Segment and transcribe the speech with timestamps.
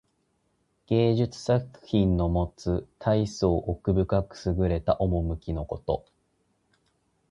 [0.87, 6.05] 芸術作品のもつたいそう奥深くすぐれた趣のこと。